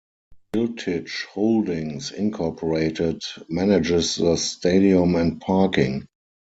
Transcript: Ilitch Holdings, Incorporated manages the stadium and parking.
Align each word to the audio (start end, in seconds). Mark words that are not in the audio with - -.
Ilitch 0.55 1.25
Holdings, 1.27 2.11
Incorporated 2.11 3.21
manages 3.47 4.15
the 4.15 4.35
stadium 4.35 5.13
and 5.15 5.39
parking. 5.39 6.07